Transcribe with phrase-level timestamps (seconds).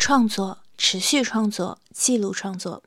[0.00, 2.82] 创作，持续创作，记录创作。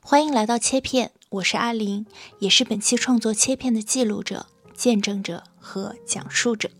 [0.00, 2.06] 欢迎来到切片，我是阿林，
[2.38, 6.70] 也是本期创作切片的记录者、见证者和讲述者。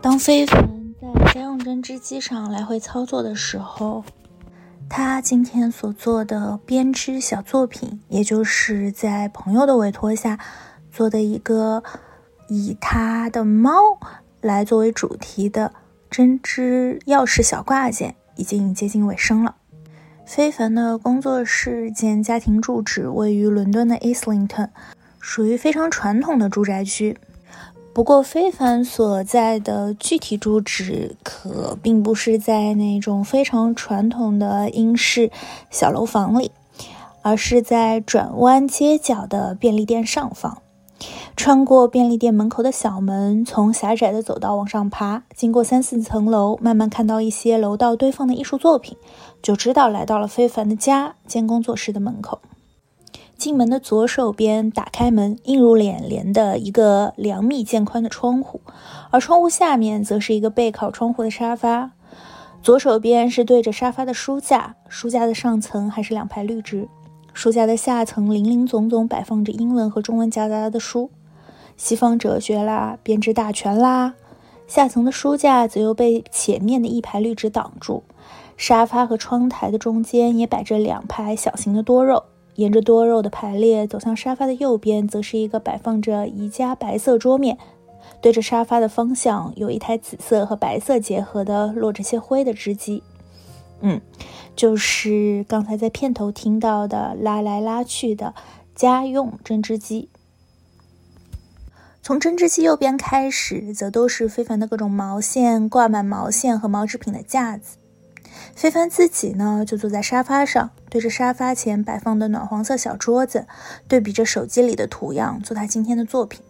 [0.00, 4.02] 当非凡在家用针织机上来回操作的时候，
[4.88, 10.40] 他今天所做的编织小作品，也就是在朋友的委托下
[10.92, 11.82] 做的一个
[12.48, 13.72] 以他的猫
[14.40, 15.72] 来作为主题的
[16.10, 19.56] 针织钥匙小挂件，已经接近尾声了。
[20.26, 24.68] 非凡的工作室兼家庭住址位于伦敦的 Islington，
[25.18, 27.18] 属于非常传统的住宅区。
[27.94, 35.30] 不过，非凡所在的具体住址可并不是在那种非常传统的英式
[35.70, 36.52] 小楼房里，
[37.20, 40.62] 而是在转弯街角的便利店上方。
[41.36, 48.96] 穿过便利店门口的小门，从狭窄的走道往上爬，经过三四层楼，慢慢看到一些楼道堆放的艺术作品，
[49.42, 52.40] 就知道来到了非凡的家兼工作室的门口。
[53.36, 58.60] 进门的左手边，打开门，映入眼帘的一个两米见宽的窗户，
[59.10, 61.90] 而窗户下面则是一个背靠窗户的沙发。
[62.62, 66.86] 左手边是对着沙发的书架，书架的上层还是两排绿植，
[67.34, 71.10] 书架的下层零零总总摆放着英文和中文夹杂的书，
[71.76, 74.14] 西方哲学啦，编织大全啦。
[74.66, 78.02] 下层的书架则又被前面的一排绿植挡住，
[78.56, 82.24] 沙发和窗台的中间也摆着两排小型的多肉。
[82.56, 87.56] 沿着多肉的排列走向沙发的右边，则是一个摆放着宜家白色桌面，
[88.20, 93.02] 对着沙发的方向有一台紫色和白色结合的落着些灰的织机，
[93.80, 93.98] 嗯，
[94.54, 98.34] 就是刚才在片头听到的拉来拉去的
[98.74, 100.08] 家用针织机。
[102.02, 107.76] 从针织机右边开始，则都是非凡的各种毛线、挂满毛线和毛织品的架子。
[108.54, 113.46] 非凡自己呢，就坐在沙发上，对着沙发前摆放的暖黄色小桌子，
[113.86, 116.42] 对比着手机里的图样，做他今天的作品。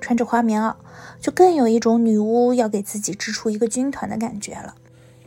[0.00, 0.74] 穿着花棉袄，
[1.20, 4.74] 就更有一种女巫要给自己织出一个军团的感觉了。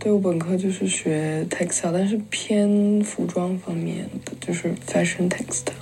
[0.04, 5.74] 对我本科就是学 textile，但是偏服装方面的，就是 fashion textile。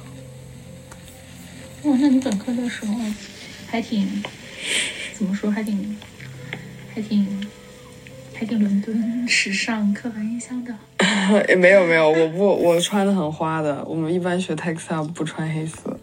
[1.83, 2.93] 哦，那你本科的时候
[3.67, 4.05] 还挺，
[5.17, 5.95] 怎么说，还挺，
[6.93, 7.25] 还挺。
[8.35, 10.73] 还挺伦敦时尚刻板印象的，
[11.49, 13.83] 也没有没有，我不我穿的很花的。
[13.83, 15.99] 我们一般学 textile 不穿黑色，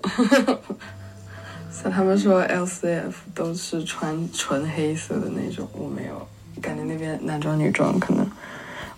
[1.73, 6.29] 像他们说 LCF 都是穿纯黑色的那种，我没有。
[6.61, 8.31] 感觉那边男装女装可能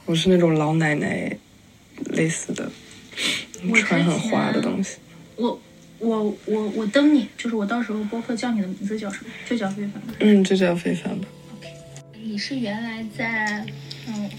[0.05, 1.31] 我是那种老奶奶
[2.11, 2.71] 类似的，
[3.75, 4.97] 穿很花的东西。
[5.37, 5.61] 我
[5.99, 9.31] 我我我登你，就是我到时候播客叫你的名字叫什么？
[9.49, 10.15] 就叫非凡吧。
[10.21, 11.27] 嗯，就叫非凡吧。
[12.21, 13.65] 你是原来在，
[14.07, 14.31] 嗯，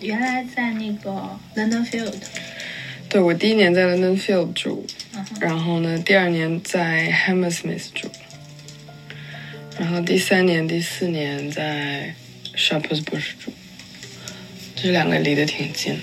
[0.00, 2.14] 原来在那个 London Field。
[3.08, 4.84] 对，我第一年在 London Field 住，
[5.40, 8.08] 然后呢，第二年在 Hammersmith 住，
[9.78, 12.14] 然后第三年、第四年在
[12.56, 13.52] Shepherd's 住，
[14.74, 15.98] 这两个离得挺近。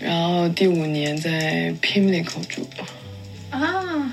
[0.00, 2.68] 然后第五年在 Pimlico 住，
[3.50, 4.12] 啊，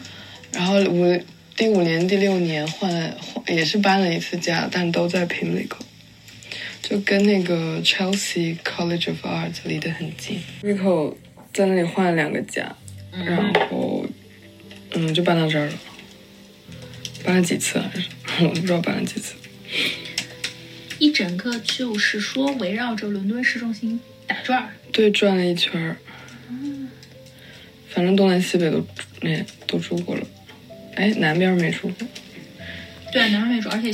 [0.52, 1.22] 然后五
[1.56, 5.78] 第五年、第六年换了换，也是搬了一次家，但都在 Pimlico。
[6.82, 11.16] 就跟那个 Chelsea College of Art 离得很近，Rico
[11.52, 12.76] 在那里换了两个家，
[13.12, 14.06] 然后
[14.92, 15.74] 嗯就搬到这儿了，
[17.24, 18.08] 搬了几次还是？
[18.46, 19.34] 我不知道搬了几次。
[21.00, 25.98] 一整个就是说围绕着伦敦市中心打转儿，对，转了一圈儿。
[27.90, 28.86] 反正东南西北都
[29.22, 30.28] 那都住过了，
[30.96, 32.08] 哎，南边没住过。
[33.12, 33.92] 对，南边没住，而且。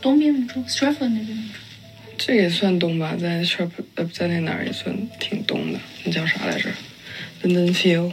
[0.00, 1.54] 东边没住 s t r a f f o r d 那边没住，
[2.18, 5.80] 这也算东吧，在 s h a r p 呃，在那哪儿也算挺东的。
[6.04, 6.68] 那叫啥来着
[7.42, 8.12] ？London Field。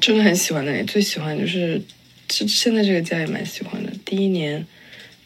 [0.00, 1.80] 真的很喜欢那里，最喜欢就是，
[2.28, 3.81] 现现在这个家也蛮喜欢的。
[4.12, 4.66] 第一年，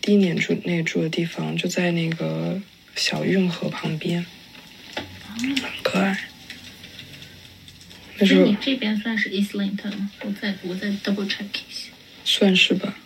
[0.00, 2.62] 第一年住那个住的地方就在那个
[2.94, 4.24] 小运河旁边，
[4.94, 6.16] 很可爱。
[8.16, 10.08] 那时候你这边算是 Islington 吗？
[10.20, 11.90] 我再我再 double check 一下。
[12.24, 12.96] 算是吧。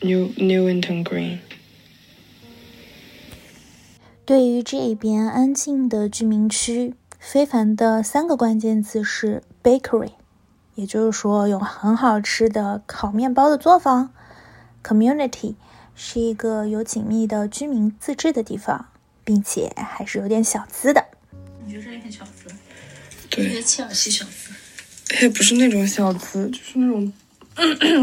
[0.00, 1.38] New Newington Green。
[4.24, 10.14] 对于这边安静的居民区，非凡的三个关键字是 bakery，
[10.74, 14.12] 也就是说有很好吃的烤面包的作坊。
[14.82, 15.54] Community
[15.94, 18.86] 是一个有紧密的居民自治的地方，
[19.24, 21.04] 并且还是有点小资的。
[21.64, 22.48] 你觉得这也很小资？
[23.28, 24.50] 对，切尔西小资。
[25.22, 27.12] 也不是那种小资，就是那种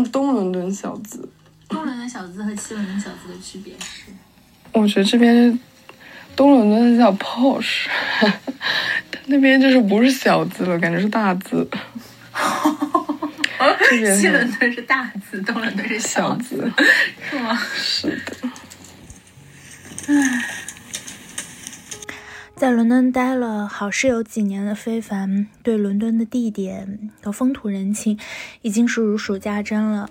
[0.12, 1.28] 东伦敦小资。
[1.70, 4.12] 东伦敦小资和西伦敦小资的区别是？
[4.74, 5.60] 我觉得这边
[6.36, 7.88] 东伦敦叫 posh，
[9.26, 11.68] 那边就是不是小资了，感觉是大资。
[13.90, 16.72] 这 边西伦敦是大字，东伦敦是小字，
[17.30, 17.58] 是吗？
[17.76, 18.50] 是的。
[22.56, 28.18] 在伦敦待了好是有几年的非凡，对伦敦的地点和风土人情
[28.64, 30.10] 已经是如数家珍了。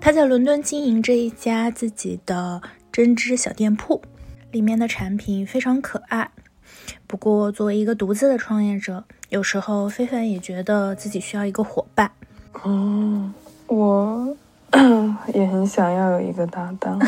[0.00, 2.60] 他在伦敦经营着一家自己的
[2.90, 4.02] 针织小店铺，
[4.50, 6.30] 里面的产品非常可爱。
[7.06, 12.10] 不过，作为一个独自的创业者，有时候非凡也觉得自己需要一个伙伴。
[12.62, 13.30] 哦，
[13.66, 14.36] 我
[15.34, 16.98] 也很想要有一个搭档。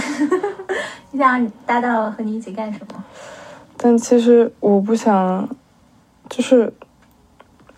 [1.13, 3.05] 你想搭档和你一起干什么？
[3.77, 5.49] 但其实我不想，
[6.29, 6.73] 就是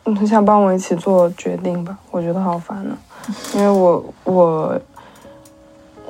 [0.05, 1.97] 你想帮我一起做决定吧？
[2.11, 2.97] 我觉得好烦呢，
[3.55, 4.81] 因为我我。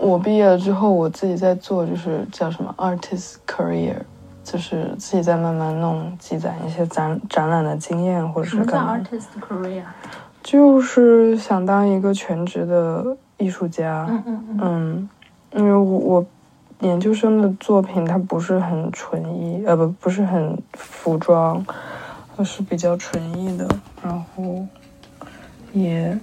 [0.00, 3.94] 我毕业了之后，我自己在做，就是叫什么 artist career，
[4.42, 8.98] 就是自己在慢慢弄，积攒一些展展览的经验，或者是干嘛。
[8.98, 9.84] artist career？
[10.42, 14.06] 就是想当一个全职的艺术家。
[14.10, 14.58] 嗯嗯嗯。
[14.60, 15.08] 嗯，
[15.60, 16.26] 因为我我
[16.80, 21.64] 研究生的作品它不是很纯艺，呃不不是很服装，
[22.36, 23.68] 而是比较纯艺的，
[24.02, 24.66] 然后
[25.72, 26.18] 也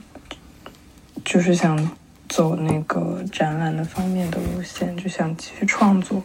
[1.26, 1.90] 就是想。
[2.32, 6.22] 走那个展览的方面的路线，就想继续创作。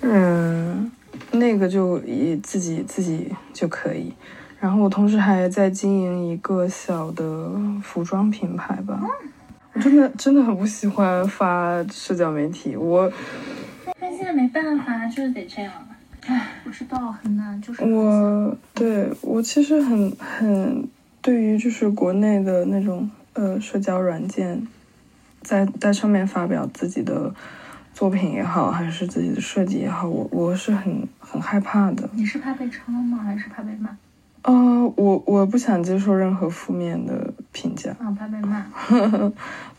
[0.00, 0.90] 嗯，
[1.30, 4.12] 那个就以自己自己就可以。
[4.66, 7.48] 然后我同时还在经营一个小的
[7.84, 9.00] 服装品牌吧。
[9.72, 12.74] 我真的真的很不喜欢发社交媒体。
[12.74, 13.08] 我
[14.00, 15.72] 但现在没办法，就是得这样。
[16.26, 20.88] 唉，不知道很难，就是我对我其实很很
[21.22, 23.08] 对于就是国内的那种。
[23.34, 24.66] 呃，社交软件，
[25.42, 27.34] 在在上面发表自己的
[27.92, 32.08] 作品也好，还是自己的设计也好，我我是很很害怕的。
[32.14, 33.18] 你是怕被抄吗？
[33.22, 33.90] 还是怕被骂？
[34.42, 34.52] 呃，
[34.96, 37.90] 我我不想接受任何负面的评价。
[37.98, 38.66] 啊，怕被骂。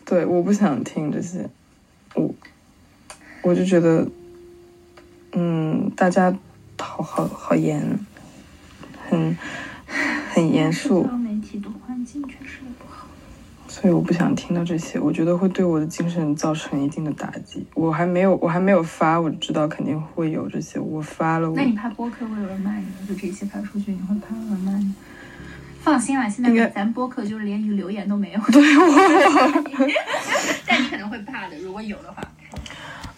[0.04, 1.50] 对，我不想听这些。
[2.16, 2.34] 我
[3.44, 4.08] 我就觉得，
[5.34, 6.36] 嗯，大家
[6.78, 8.00] 好好好严，
[9.10, 9.38] 很
[10.34, 11.04] 很严肃。
[11.04, 12.60] 社交媒体的环境确实。
[13.80, 17.64] 所以我不想听到这些，我觉得会对我的精神造成一定的打击。
[17.76, 20.80] 我还没有，我还没有发，我知道肯定会有这些。
[20.80, 22.94] 我发了，那你怕播客会有人骂你吗？
[23.08, 24.92] 就这些发出去，你会怕有人骂你？
[25.84, 28.40] 放心啦，现在咱播客就是连一个留言都没有。
[28.52, 29.84] 对，我
[30.66, 32.24] 但你可能会怕的，如果有的话。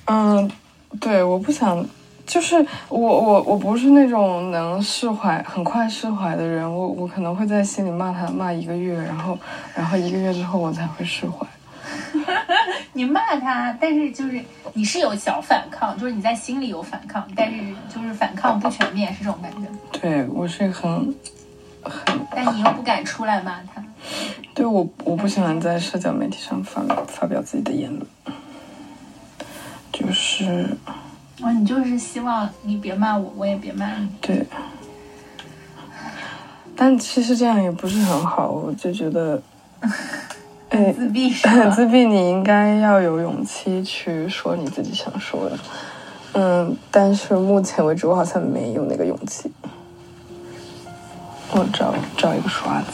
[0.08, 0.52] 嗯，
[1.00, 1.88] 对，我不想。
[2.30, 9.36] 就是我我我不是那种能释怀很快释怀的人，我我可能会在心里骂他骂一个月，然后
[9.76, 11.44] 然后一个月之后我才会释怀。
[12.94, 14.40] 你骂他，但是就是
[14.74, 17.58] 你是有小反抗，就是你在心里有反抗，但是
[17.92, 19.68] 就是反抗不全面，是这种感觉。
[20.00, 21.12] 对我是很
[21.82, 23.84] 很，但你又不敢出来骂他。
[24.54, 28.06] 对我我不喜欢在社交媒体上发发表自己的言论，
[29.92, 30.78] 就是。
[31.42, 34.10] 哦，你就是希望你别骂我，我也别骂你。
[34.20, 34.46] 对，
[36.76, 39.42] 但其实这样也不是很好，我就觉得，
[40.68, 41.34] 哎，自闭，
[41.74, 45.58] 自闭，你应该要有勇气去说你自己想说的。
[46.34, 49.50] 嗯，但是目前为止，我好像没有那个勇气。
[51.52, 52.88] 我找找一个刷子，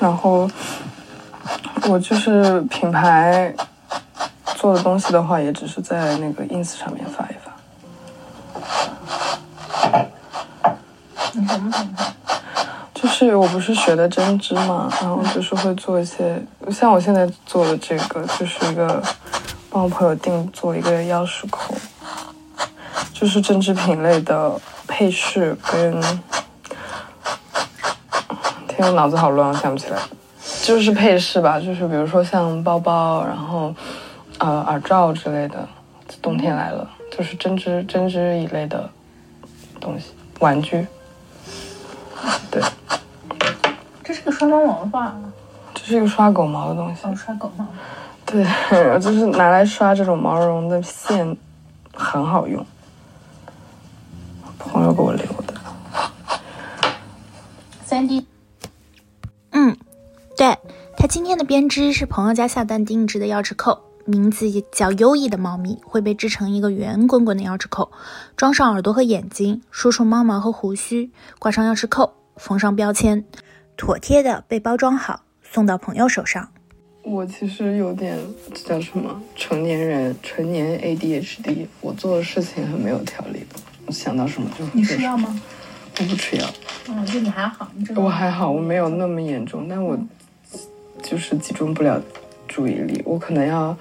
[0.00, 0.50] 然后
[1.86, 3.54] 我就是品牌。
[4.66, 7.54] 做的东西的话，也只是在那个 ins 上面发一发。
[11.34, 12.12] 你什么品牌？
[12.92, 16.42] 就是我不是学的针织嘛，然后就是会做一些，
[16.72, 19.00] 像我现在做的这个，就是一个
[19.70, 21.72] 帮我朋友定做一个钥匙扣，
[23.12, 24.52] 就是针织品类的
[24.88, 26.00] 配饰跟，
[28.66, 30.00] 天，我脑子好乱，我想不起来，
[30.64, 33.72] 就是配饰吧，就是比如说像包包，然后。
[34.38, 35.68] 呃，耳罩之类的，
[36.20, 38.88] 冬天来了，就是针织针织一类的
[39.80, 40.86] 东西，玩具。
[42.50, 42.62] 对，
[44.04, 45.14] 这是个刷毛毛的画。
[45.74, 47.06] 这是一个刷狗毛的东西。
[47.06, 47.66] 哦，刷狗毛。
[48.24, 48.44] 对，
[49.00, 51.36] 就是拿来刷这种毛绒的线，
[51.94, 52.64] 很好用。
[54.58, 55.54] 朋友给我留的。
[57.84, 58.26] 三 D。
[59.52, 59.76] 嗯，
[60.36, 60.58] 对
[60.96, 63.80] 他今天的编织是朋友家下单定制的钥匙扣。
[64.06, 67.90] 名字也叫优异的猫咪会被制成一个圆滚滚的钥匙扣，
[68.36, 73.24] 装上耳朵和眼睛，梳出猫毛和胡须，挂上钥匙扣，缝上标签，
[73.76, 76.48] 妥帖的被包装好，送到朋友手上。
[77.02, 78.18] 我其实有点
[78.52, 85.40] 这叫什么成年人成年 ADHD，我做的事情很没有条理的，我想到什么就你吃药吗？
[85.98, 86.46] 我不吃药，
[86.88, 89.98] 嗯，就你还好，你这个我还好，我没有那么严重，但我
[91.02, 92.02] 就是集中不了
[92.48, 93.76] 注意力，我可能要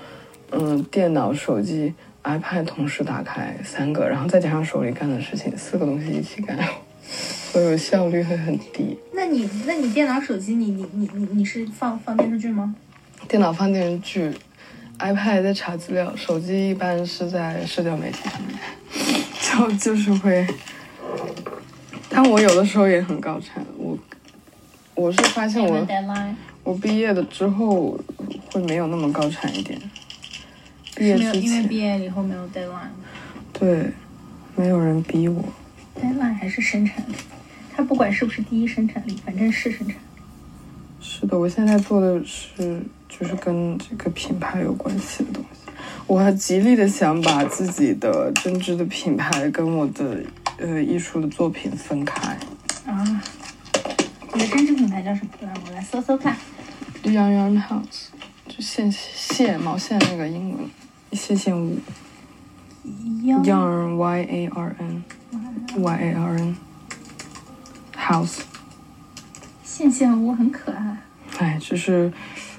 [0.57, 1.93] 嗯电脑、手机、
[2.23, 6.57] iPad 同时打开三个，然后再加上手里干的事情，四个东西一起干，
[7.03, 8.97] 所以效率会很低。
[9.13, 12.73] 那你那你电脑、手机，你你你你你是放放电视剧吗？
[13.27, 14.31] 电脑放电视剧
[14.99, 18.57] ，iPad 在查资料，手机一般是在社交媒体上面，
[19.77, 20.45] 就就是会。
[22.09, 23.97] 但我有的时候也很高产，我
[24.93, 25.85] 我是发现我
[26.63, 27.99] 我毕业了之后
[28.51, 29.79] 会没有那么高产一点。
[30.95, 32.89] 毕业没有，因为毕前，业以后没有 deadline。
[33.51, 33.91] 对，
[34.55, 35.43] 没有人逼我。
[36.01, 37.15] deadline 还是生产力，
[37.75, 39.99] 它不管是不是第一生产力，反正是生产力。
[41.01, 45.69] 是的，我现在做的是就是跟这个品牌有关系的东西。
[46.07, 50.23] 我还极力的想把自己的针织的品牌跟我的
[50.57, 52.37] 呃艺术的作品分开。
[52.85, 53.23] 啊，
[54.33, 55.29] 你的针织品牌叫什么？
[55.41, 56.35] 来，我来搜搜看。
[57.03, 58.07] Yarn House，
[58.47, 60.59] 就线线毛线那个英文
[61.15, 61.79] 线线屋
[63.23, 65.03] ，Yarn Y A R N
[65.77, 66.57] Y A R N
[67.95, 68.41] House。
[69.63, 70.97] 线线屋很可爱。
[71.37, 72.13] 哎，就是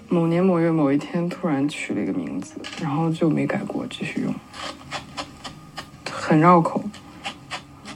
[0.09, 4.35] 某年某月某一天突然取了一个名字，然后就没改过，继续用，
[6.11, 6.85] 很绕口，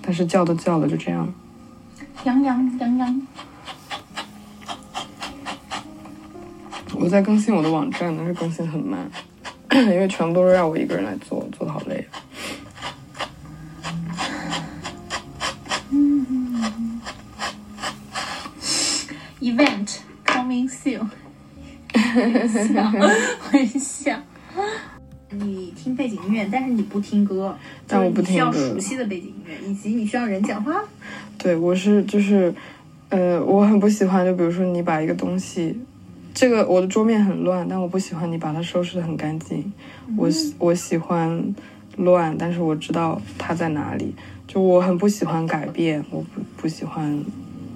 [0.01, 1.33] 但是叫都叫了，就这样。
[2.25, 3.27] 洋洋洋洋，
[6.95, 9.11] 我在更新我的网站，但是更新很慢，
[9.73, 12.07] 因为全部都是让我一个人来做，做的好累。
[19.41, 21.09] event coming soon，
[22.75, 22.93] 笑
[23.53, 24.19] 微笑。
[25.31, 30.83] 你听背景音乐，但是你不听歌，但我不听歌需要熟悉的背景音乐，以及你需要人讲话。
[31.39, 32.53] 对，我是就是，
[33.09, 35.81] 呃，我很不喜欢，就比如说你把一个东西，
[36.33, 39.73] 这个我的桌面很乱，但我不喜欢你把它收拾的很干净。
[40.17, 41.55] 我喜我喜欢
[41.97, 44.15] 乱，但是我知道它在哪里。
[44.47, 47.25] 就我很不喜欢改变，我不不喜欢，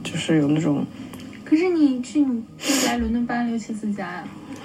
[0.02, 0.84] 就是有那种，
[1.44, 4.25] 可是你去你就来伦敦搬六七次家呀，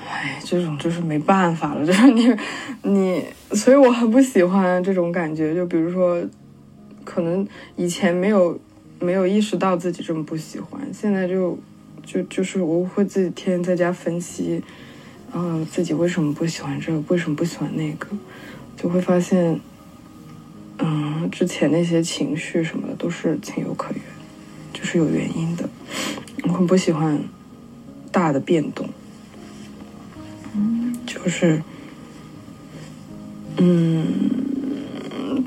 [0.10, 2.36] 哎，这种就是没办法了， 就是你
[2.82, 5.54] 你，所以我很不喜欢这种感觉。
[5.54, 6.20] 就比如说，
[7.04, 8.60] 可能以前没有
[9.00, 11.56] 没有意识到自己这么不喜欢，现在就
[12.06, 14.62] 就就是我会自己天天在家分析，
[15.32, 18.08] 呃，自己为什么不喜欢这个，为什么不喜欢那个，
[18.78, 19.60] 就会发现，
[20.78, 24.02] 嗯，之前那些情绪什么的都是情有可原，
[24.74, 25.70] 就是有原因的。
[26.44, 27.22] 我很不喜欢
[28.12, 28.90] 大的变动。
[31.06, 31.62] 就是，
[33.58, 35.44] 嗯，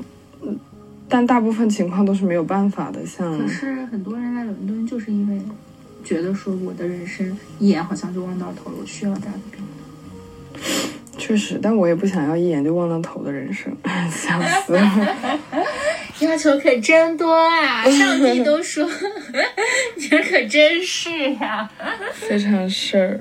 [1.07, 3.05] 但大部分情况都是没有办法的。
[3.05, 5.41] 像可是很多人来伦敦就是因为
[6.03, 9.69] 觉得说我的人生一眼好像就望到头了，我需要大的变化。
[11.17, 13.71] 确实，但我也不想要一眼就望到头的人生，
[14.11, 15.17] 笑死了。
[16.19, 17.83] 要求可真多啊！
[17.89, 18.87] 上帝都说，
[19.95, 21.69] 你这可真是呀、
[22.13, 23.19] 非常事儿。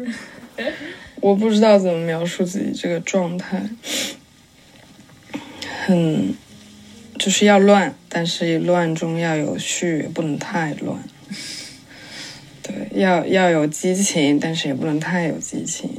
[1.21, 3.63] 我不知道怎么描述自己这个状态，
[5.87, 6.35] 很
[7.19, 11.03] 就是要乱，但是乱中要有序，不能太乱。
[12.63, 15.91] 对，要要有激情，但是也不能太有激情。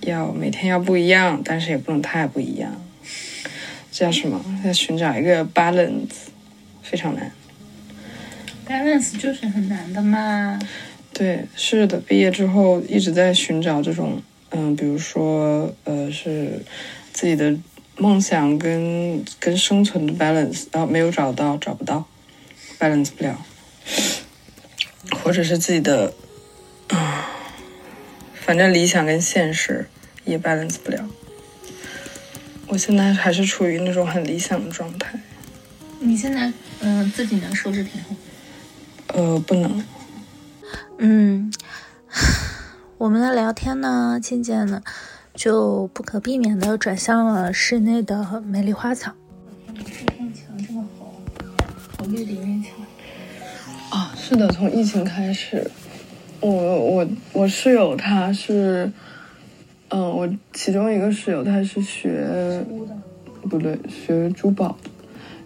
[0.00, 2.82] 要每天要不一样，但是也不能太不一样。
[3.92, 4.42] 这叫什么？
[4.64, 6.08] 在寻找一个 balance，
[6.82, 7.30] 非常难。
[8.66, 10.58] balance 就是很难的嘛。
[11.12, 16.64] 对，是的，毕业之后一直在寻找这种，嗯，比如说，呃，是
[17.12, 17.54] 自己的
[17.98, 22.06] 梦想跟跟生存的 balance，然后没有找到，找不到
[22.78, 23.44] ，balance 不了，
[25.22, 26.12] 或者是自己的，
[26.88, 27.26] 啊，
[28.34, 29.86] 反正理想跟现实
[30.24, 31.08] 也 balance 不了。
[32.68, 35.20] 我现在还是处于那种很理想的状态，
[35.98, 38.16] 你现在嗯、自己能收支平衡？
[39.08, 39.84] 呃，不能，
[40.98, 41.52] 嗯，
[42.96, 44.82] 我们的聊天呢，渐渐的
[45.34, 49.12] 就不可避免的转向了室内的美丽花草。
[49.66, 51.12] 这面墙这么红，
[51.98, 52.72] 好绿的一面墙。
[54.30, 55.68] 啊，是的，从疫情开始，
[56.40, 58.88] 我我我室友他是，
[59.88, 62.64] 嗯，我其中一个室友他是学
[63.42, 64.90] 不对，学珠宝的，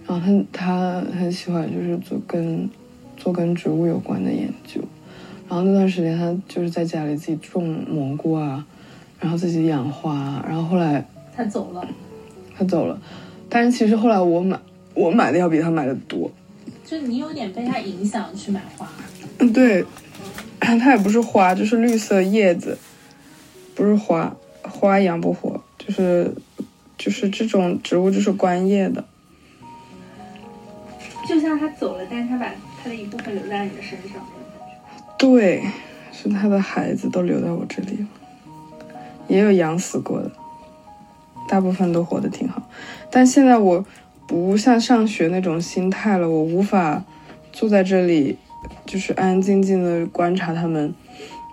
[0.07, 2.69] 然后他他很喜欢就是做跟
[3.17, 4.83] 做跟植物有关的研究，
[5.49, 8.67] 然后那段时间他就是在家里自己种蘑菇啊，
[9.19, 11.03] 然后自己养花，然后后来
[11.35, 11.89] 他走了，
[12.55, 13.01] 他走了，
[13.49, 14.61] 但是其实后来我买
[14.93, 16.31] 我买的要比他买的多，
[16.85, 18.87] 就你有点被他影响去买花，
[19.39, 19.85] 嗯对，
[20.61, 22.77] 它也不是花，就是绿色叶子，
[23.75, 26.35] 不是花，花养不活，就是
[26.99, 29.05] 就是这种植物就是观叶的，
[31.27, 32.51] 就像他走了，但是他把
[32.83, 34.23] 他的一部分留在你的身上。
[35.17, 35.65] 对，
[36.13, 38.07] 是他的孩子都留在我这里了，
[39.27, 40.31] 也有养死过的，
[41.49, 42.63] 大部分都活得挺好。
[43.11, 43.85] 但现在我
[44.27, 47.05] 不像上学那种心态了，我无法
[47.53, 48.37] 坐在这里，
[48.87, 50.95] 就是安安静静的观察他们。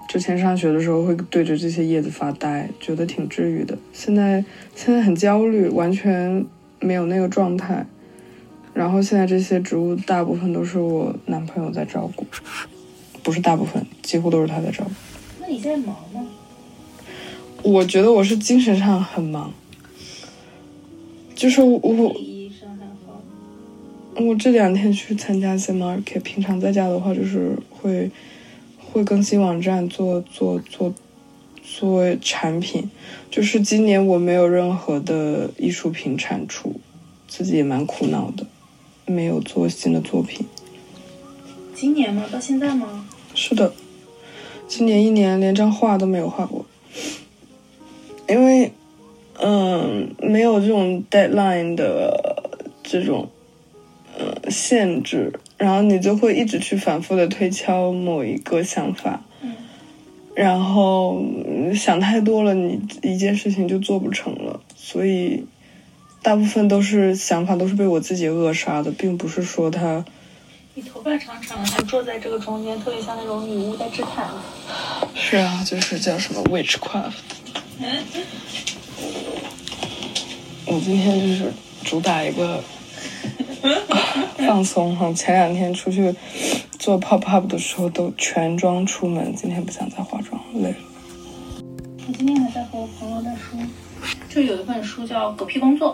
[0.08, 3.78] 之前上学的时候会对着这些叶子发呆，觉得挺治愈的。
[3.94, 4.44] 现在
[4.76, 6.46] 现在很焦虑，完全
[6.80, 7.86] 没有那个状态。
[8.74, 12.26] 然后现在这些植物大部分都是我男朋友在照顾。
[13.24, 14.92] 不是大部分，几乎都是他在照顾。
[15.40, 16.28] 那你现在忙吗？
[17.64, 19.54] 我觉得我是精神上很忙，
[21.36, 22.16] 就是我我
[24.16, 28.12] 我这两天去参加 s market，平常在家的话就是会
[28.78, 30.94] 会更新网站，做做做
[31.64, 32.90] 做产品。
[33.30, 36.80] 就是今年我没有任何的艺术品产出，
[37.28, 38.46] 自己也蛮苦恼的，
[39.06, 40.46] 没有做新的作品。
[41.74, 42.26] 今年吗？
[42.32, 43.08] 到现在吗？
[43.34, 43.74] 是的，
[44.68, 46.66] 今年一年连张画都没有画过，
[48.28, 48.74] 因为，
[49.40, 52.44] 嗯，没有这种 deadline 的
[52.84, 53.30] 这种，
[54.22, 59.24] 呃，限制，然后你就会一直去反复的推敲某一个想法，
[60.36, 61.26] 然后
[61.74, 65.44] 想太多了，你一件事情就做不成了，所以
[66.22, 70.06] 大部分都是想法都是被我自己扼杀的，并不是说他。
[70.76, 75.08] 你头发长长的，还坐在这个中间，特别像那种女巫在织毯子。
[75.16, 77.14] 是啊，就是叫什么 witchcraft。
[80.68, 81.52] 我今天就是
[81.84, 82.64] 主打一个
[84.38, 85.12] 放松哈。
[85.14, 86.14] 前两天出去
[86.80, 90.76] 做 pop up 的时候都全妆出门，今天不想再化妆，累了。
[92.08, 93.60] 我今天还在和我朋友在说，
[94.30, 95.94] 就有一本书叫《狗屁工作》。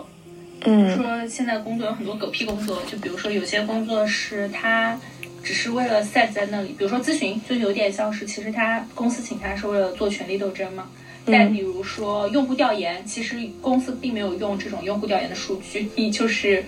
[0.64, 4.98] 嗯，说现在工作有很多狗屁工作，就比如说有些工作是他
[5.44, 10.88] 只是为了 set 在那里，比如说咨询，就有点像是其实他公司请他是为了做权力斗争嘛。
[11.30, 16.64] 但比如说用户调研，其实公司并没有用这种用户调研的数据，你就是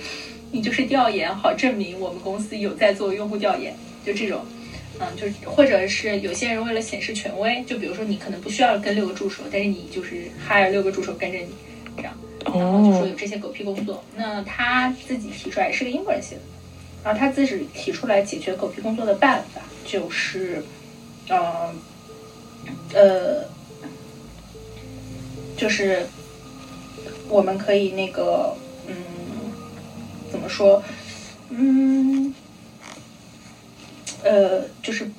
[0.51, 4.45] 你就是调研好证明我们公司有在做用户调研，就这种，
[4.99, 11.49] 嗯，就是或者是有些人为了显示权威，就比如说你可能不需要跟六个助手，但是你就是 hire 六个助手跟着你，
[11.97, 12.13] 这样。
[12.43, 16.41] 然后就说有这些狗屁工作，那他自己提出来是个英国人写的，
[17.05, 20.65] 然后他自己提出来解决狗屁工作的办法就是，
[21.29, 21.73] 呃，
[22.95, 23.45] 呃，
[25.55, 26.07] 就是
[27.29, 28.95] 我们可以那个，嗯，
[30.31, 30.83] 怎么说，
[31.51, 32.35] 嗯，
[34.23, 35.11] 呃，就是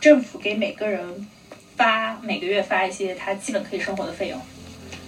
[0.00, 1.26] 政府给每个人
[1.76, 4.38] 发每个月发一些他基本可以生活的费用。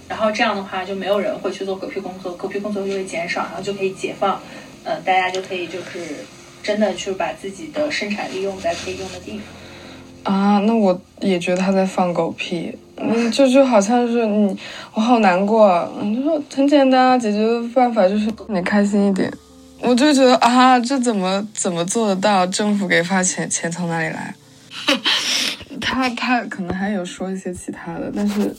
[0.08, 4.40] 然后这样的话，就没有人会去做狗屁工作，狗屁工作就会减少，然后就可以解放，
[4.82, 6.00] 呃，大家就可以就是
[6.64, 9.38] 真的去把自己的生产力用在可以用的地
[10.24, 10.34] 方。
[10.34, 14.58] 啊，那我也觉得他在放狗屁，嗯，就就好像是你，
[14.94, 15.68] 我好难过，
[16.00, 19.32] 嗯，就说很简单啊，解决的办法就是你开心一点。
[19.80, 22.46] 我就觉得啊，这怎么怎么做得到？
[22.46, 24.34] 政府给发钱，钱从哪里来？
[25.80, 28.54] 他他可能还有说一些其他的，但是。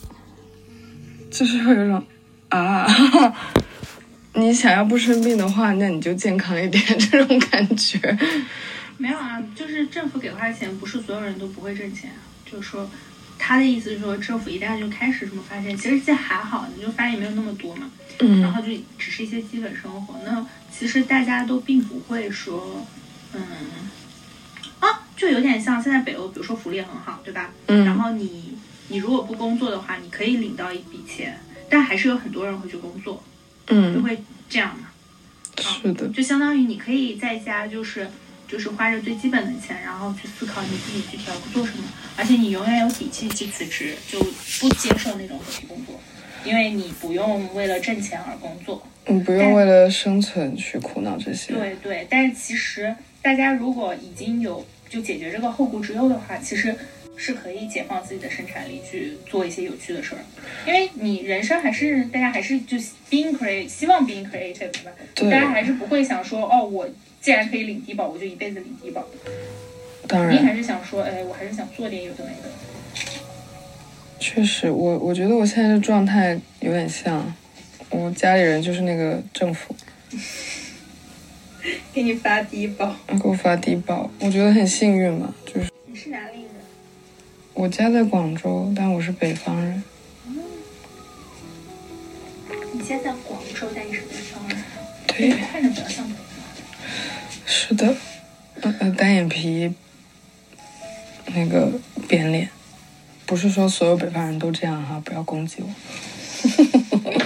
[1.30, 2.04] 就是会有种
[2.50, 2.86] 啊，
[4.36, 7.98] 你想要不生病的话，那你就健康一点，这种感觉。
[8.98, 12.12] 没有啊，就是政府给花钱，不是所有人都不会挣钱。
[12.46, 12.90] 就是说，
[13.44, 17.90] 他的意思是说，政府一旦就开始什么发现，其实这还好，你就发也没有那么多嘛。
[18.20, 18.40] 嗯。
[18.42, 18.68] 然后就
[19.00, 22.86] 只是一些基本生活，那其实大家都并不会说，
[23.34, 23.42] 嗯，
[24.80, 27.50] 啊，就有点像现在北欧，比如说福利很好，对吧？
[27.66, 27.84] 嗯。
[27.84, 28.58] 然后你。
[28.94, 33.24] 你如果不工作的话，你可以领到一笔钱，但还是有很多人会去工作，
[33.68, 34.90] 嗯，就会这样嘛。
[35.58, 38.10] 是的，就相当于你可以在家，就是
[38.52, 41.86] 就是花着最基本的钱，然后去思考你自己具体要做什么，
[42.18, 44.20] 而且你永远有底气去辞职，就
[44.60, 45.98] 不接受那种狗屁工作，
[46.44, 51.54] 因为你不用为了挣钱而工作，嗯，不用为了生存去苦恼这些。
[51.54, 56.76] 对对，但是其实大家如果已经有就解决这个后顾之忧的话，其实。
[57.18, 60.22] 是可以解放自己的生产力去做一些有趣的事儿，
[60.66, 62.78] 因为你人生还是大家还是就
[63.12, 64.92] being creative，希望 being creative 对吧？
[65.30, 66.90] 大家还是不会想说哦，我
[67.22, 69.06] 既然可以领低保，我就一辈子领低保。
[70.08, 72.50] 当然你还，是想说，哎，我还是想做点有的没的。
[74.20, 77.32] 确实，我我觉得我现在的状态有点像
[77.90, 79.76] 我家里人，就是那个政府
[81.94, 85.34] 给你发低保，给我发低保，我觉得很幸运嘛。
[85.46, 86.52] 就是你是哪里人？
[87.54, 89.84] 我家在广州，但我是北方人。
[92.74, 94.58] 你现在在广州，但你是北方人，
[95.08, 96.21] 对，看着比较像北方
[97.54, 97.94] 是的，
[98.62, 99.74] 呃呃，单眼皮，
[101.36, 101.70] 那个
[102.08, 102.50] 扁脸，
[103.26, 105.68] 不是说所有北方人都这样哈，不要攻击我。
[107.12, 107.22] 人，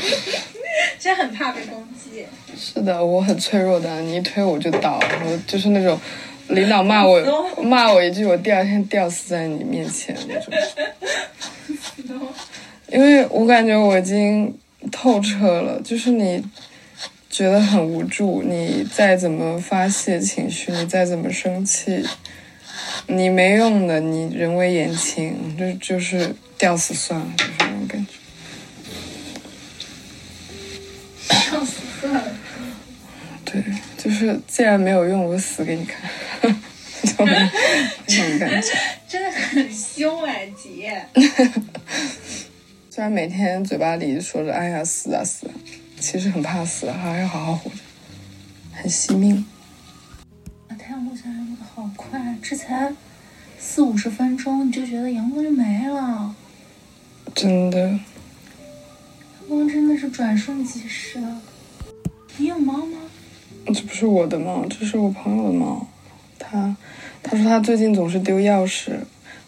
[0.97, 2.25] 真很怕被攻击。
[2.57, 5.99] 是的，我很脆弱的，你一推我就倒，我就是那种
[6.47, 7.21] 领导骂我
[7.61, 10.51] 骂我一句，我第二天吊死在你面前那种。
[12.89, 14.57] 因为我感觉我已经
[14.91, 16.43] 透彻了，就是你
[17.35, 22.01] 觉得很无助，你再怎么发泄情绪，你再怎么生气，
[23.07, 28.13] 你没用的，你人微言轻，就就是吊死算了，就是那种感觉。
[31.27, 32.23] 吊死算了。
[33.43, 33.61] 对，
[33.97, 36.09] 就是既然没有用，我死给你看，
[37.03, 37.49] 就那
[38.07, 38.71] 种感觉。
[39.09, 41.05] 真的很凶哎，姐。
[42.89, 45.51] 虽然每天嘴巴里说着“哎呀死啊死啊”，
[46.05, 47.77] 其实很怕死，还要好好活着，
[48.71, 49.43] 很惜命。
[50.67, 52.93] 啊，太阳落下来落的好快，这才
[53.57, 56.35] 四五十分钟，你就觉得阳光就没了。
[57.33, 57.99] 真的，阳
[59.49, 61.19] 光真的是转瞬即逝。
[62.37, 62.99] 你有猫吗？
[63.73, 65.87] 这不是我的猫，这是我朋友的猫。
[66.37, 66.77] 他
[67.23, 68.91] 他说他最近总是丢钥匙，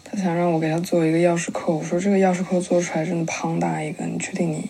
[0.02, 1.76] 他想让我给他做一个钥匙扣。
[1.76, 4.68] 我说这个钥匙扣做出来真的庞大一个，你确定你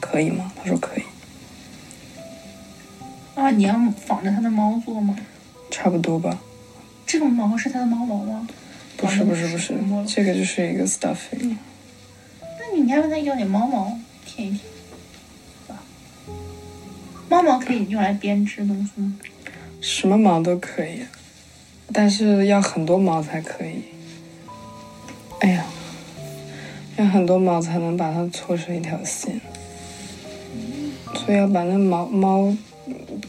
[0.00, 0.52] 可以吗？
[0.56, 1.02] 他说可以，
[3.38, 3.74] 啊，你要
[4.04, 5.16] 仿着它的猫做吗？
[5.70, 6.36] 差不多吧。
[7.06, 8.48] 这种毛是它的猫毛吗？
[8.96, 11.56] 不是不是不是哦，这个就是一个 stuffing。
[12.40, 13.96] 那你应该问他要点猫毛
[14.26, 14.60] 舔一舔，
[15.68, 15.80] 吧？
[17.28, 19.14] 猫毛可以用来编织东西吗？
[19.80, 21.04] 什么毛都可以，
[21.92, 23.84] 但是要很多毛才可以。
[25.38, 25.64] 哎呀，
[26.96, 29.40] 要很多毛才能把它搓成一条线，
[31.14, 32.56] 所以要把那毛猫给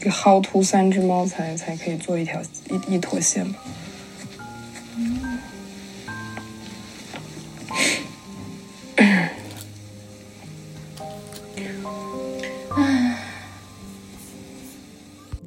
[0.08, 3.58] 薅秃三只猫才才可以做一条一一坨线吧。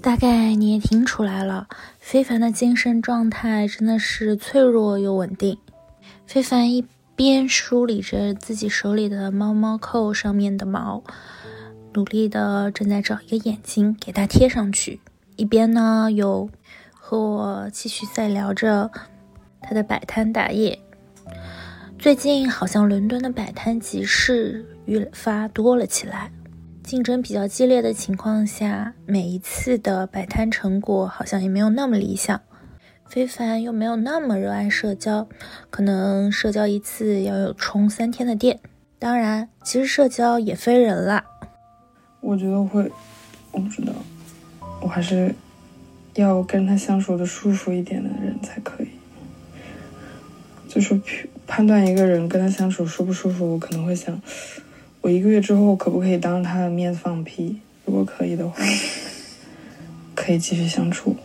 [0.01, 5.57] 大概你也听出来了，非凡的精神状态真的是脆弱又稳定。
[6.27, 6.85] 非凡一
[7.15, 11.01] 边梳理着自己手里的猫猫扣上面的毛，
[11.93, 14.99] 努力的正在找一个眼睛给它贴上去，
[15.35, 16.49] 一边呢有
[16.91, 18.89] 和我继续在聊着
[19.61, 20.79] 他的摆摊打野。
[21.99, 26.31] 最近好像伦敦的摆摊集市愈发多了起来。
[26.83, 32.41] 竞争比较激烈的情况下，每一次的摆摊成果好像也没有那么理想。
[33.07, 35.27] 非凡又没有那么热爱社交，
[35.69, 38.59] 可能社交一次要有充三天的电。
[38.99, 41.23] 当然，其实社交也分人啦。
[42.23, 42.89] 我觉得会，
[43.51, 43.91] 我不知道，
[44.81, 45.35] 我还是
[46.15, 48.87] 要跟他相处的舒服一点的人才可以。
[50.69, 50.99] 就是
[51.45, 54.19] 判断一个人跟他相处舒不舒服，我可能会想，
[55.01, 57.59] 我一个月之后可不可以当他的面放屁？
[57.85, 58.55] 如果可以的话，
[60.15, 61.15] 可以继续相处。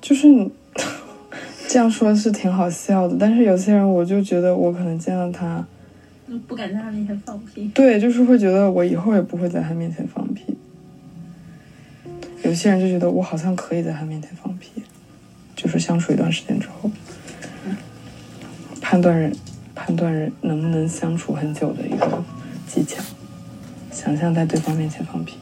[0.00, 0.50] 就是你
[1.68, 5.64] 这样说是挺好笑的，但是有些人我就觉得我可能见到他，
[6.40, 7.68] 不敢在他面前放屁。
[7.74, 10.42] 对，就是会觉得我以后也不会在他面前放屁。
[12.44, 14.82] 有些人就觉得我好像可以在他面前放屁，
[15.54, 16.90] 就是相处一段时间之后，
[18.80, 19.32] 判断人
[19.74, 22.22] 判断人能不能相处很久的一个
[22.66, 23.02] 技巧。
[23.92, 25.36] 想象在对方面前放屁，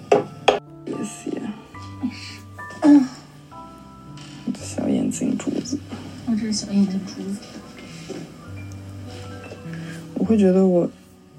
[10.31, 10.89] 会觉得我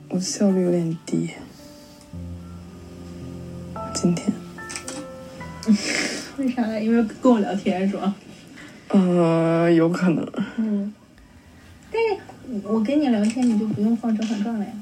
[0.10, 1.30] 我效率有点低。
[3.94, 4.30] 今天，
[6.38, 6.78] 为啥？
[6.78, 8.14] 因为跟我聊天是吧？
[8.90, 10.30] 呃，有可能。
[10.58, 10.94] 嗯。
[11.90, 14.74] 但是我跟你聊天，你就不用放《甄嬛传》了呀。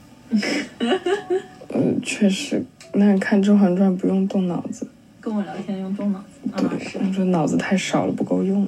[1.69, 4.87] 嗯， 确实，那看《甄嬛传》不用动脑子。
[5.21, 8.65] 跟我聊天用动脑子啊，对，是我说脑子太少了，不够用。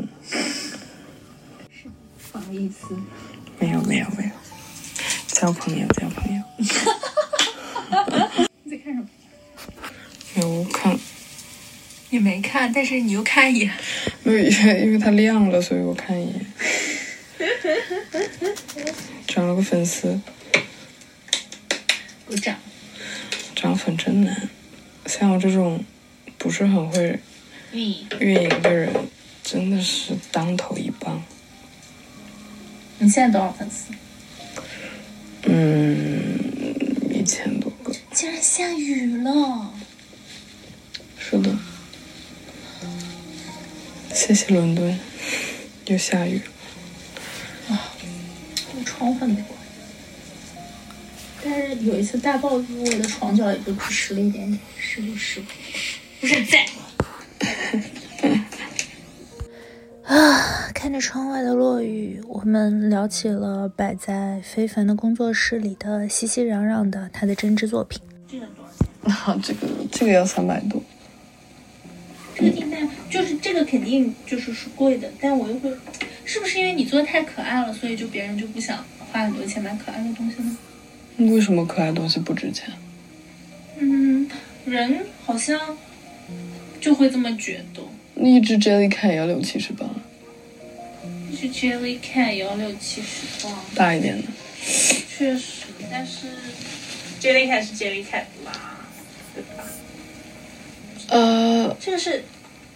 [2.31, 2.95] 不好意思？
[3.59, 4.31] 没有没有没有，
[5.41, 6.43] 交朋友交朋友。
[8.61, 9.07] 你在看什么？
[10.35, 10.95] 没有我看，
[12.11, 13.71] 你没看，但是你又看一眼。
[14.23, 14.45] 因为
[14.85, 16.45] 因为它亮了，所以我看一眼。
[19.25, 20.21] 涨了个粉丝，
[22.27, 22.55] 鼓掌。
[23.55, 24.47] 涨粉真难。
[25.07, 25.83] 像我这种
[26.37, 27.19] 不是很会。
[27.73, 28.93] 运营的人，
[29.43, 31.23] 真的是当头一棒。
[32.99, 33.91] 你现在多少粉丝？
[35.43, 36.39] 嗯，
[37.09, 37.93] 一千多个。
[38.13, 39.73] 竟然下雨了。
[41.17, 41.57] 是的。
[44.13, 44.99] 谢谢伦敦，
[45.85, 47.73] 又下雨了。
[47.75, 47.93] 啊，
[48.75, 49.43] 我床很多。
[51.43, 55.41] 但是有一次大暴雨，我的床脚也就湿了一点点，湿不湿？
[56.19, 56.65] 不是在。
[60.11, 68.01] 啊，看着窗外的落雨，我们聊起了摆在非凡的工作室里的熙熙攘攘的他的针织作品。
[68.27, 68.89] 这个多少钱？
[69.09, 70.83] 啊，这个这个要三百多。
[72.35, 75.73] 这个订单就是这个肯定就是是贵的，但我又会，
[76.25, 80.57] 是不是因为你做的太可爱了，所以就别人就不想花很多钱买可爱的东西呢？
[81.31, 82.69] 为什么可爱东西不值钱？
[83.77, 84.29] 嗯，
[84.65, 85.57] 人好像
[86.81, 87.81] 就会这么觉得。
[88.23, 89.89] 一只 Jellycat 也要六七十磅，
[91.31, 94.27] 一只 Jellycat 也要六七十磅，大一点的。
[94.63, 96.27] 确实，但是
[97.19, 98.79] Jellycat 是 Jellycat 啦，
[99.33, 99.63] 对吧？
[101.09, 102.23] 呃，这个是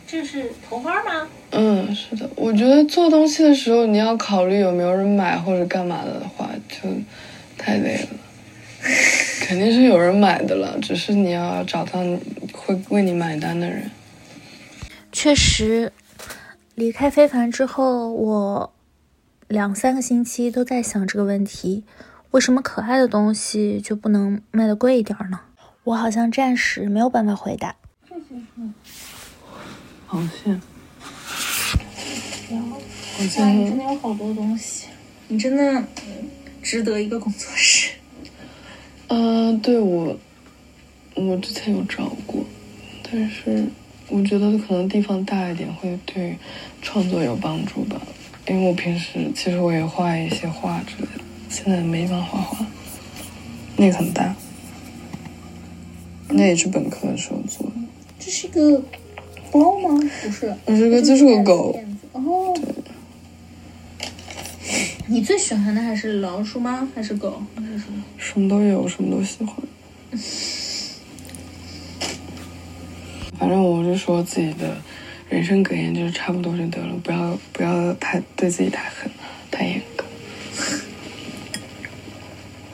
[0.07, 1.27] 这个是头花吗？
[1.51, 2.29] 嗯，是的。
[2.35, 6.89] 我觉得做东西的时候，你要考虑有没有人买或者干嘛的话，就
[7.57, 8.07] 太累了。
[9.41, 12.03] 肯定是有人买的了，只是你要找到
[12.51, 13.89] 会为你买单的人。
[15.25, 15.91] 确实，
[16.75, 18.71] 离开非凡之后，我
[19.47, 21.83] 两三个星期都在想这个问题：
[22.29, 25.39] 为什么可爱的东西就不能卖的贵一点呢？
[25.83, 27.75] 我好像暂时没有办法回答。
[28.07, 28.61] 这些是
[30.07, 30.51] 螃蟹。
[32.51, 32.61] 哇，
[33.17, 34.89] 你真的有好多东西，
[35.27, 35.83] 你真的
[36.61, 37.95] 值得一个工作室。
[39.07, 40.19] 嗯，对我，
[41.15, 42.45] 我之前有找过，
[43.11, 43.65] 但是
[44.09, 46.37] 我觉得可能地方大一点会对
[46.81, 48.01] 创作有帮助吧。
[48.47, 52.65] 因为我平时其实我也画一些画之类的，现在没地方画画。
[53.77, 54.35] 那个很大，
[56.29, 57.73] 那也是本科的时候做的。
[58.19, 58.81] 这是一个
[59.51, 59.99] 包吗？
[60.21, 61.77] 不是，这个就是个狗。
[62.13, 62.55] 哦。
[65.07, 66.87] 你最喜欢的还是老鼠吗？
[66.95, 67.41] 还是狗？
[67.55, 68.03] 还是什么？
[68.17, 69.55] 什么都有，什么都喜欢。
[73.39, 74.77] 反正我就说自己的
[75.29, 79.11] 人生格言就是差不多就得了，不要不要太对自己太狠，
[79.51, 80.05] 太严格。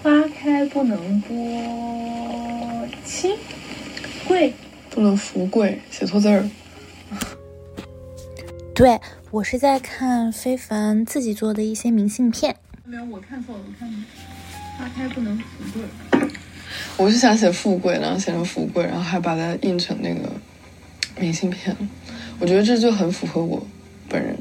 [0.04, 3.36] 花开不能播亲，
[4.28, 4.54] 贵
[4.89, 6.50] 不能福贵，写错字儿。
[8.74, 9.00] 对。
[9.32, 12.54] 我是在看非凡自己做的一些明信片。
[12.84, 13.89] 没有，我看错了，我看
[14.78, 15.43] 花开不能富
[15.80, 15.84] 贵。
[16.97, 20.30] 我是想写富贵，然后写成富贵，然后还把它印成那个
[21.22, 21.78] 明信片。
[22.40, 23.66] 我觉得这就很符合我
[24.10, 24.36] 本人，